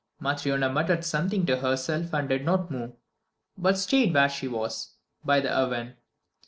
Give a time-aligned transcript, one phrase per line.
[0.19, 2.93] Matryona muttered something to herself and did not move,
[3.55, 5.95] but stayed where she was, by the oven.